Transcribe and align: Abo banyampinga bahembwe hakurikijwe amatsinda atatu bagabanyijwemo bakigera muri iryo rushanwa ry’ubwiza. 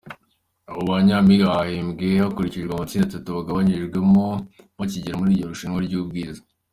Abo 0.69 0.81
banyampinga 0.91 1.53
bahembwe 1.55 2.07
hakurikijwe 2.21 2.71
amatsinda 2.73 3.05
atatu 3.07 3.29
bagabanyijwemo 3.37 4.25
bakigera 4.77 5.17
muri 5.19 5.31
iryo 5.33 5.47
rushanwa 5.51 5.79
ry’ubwiza. 5.87 6.41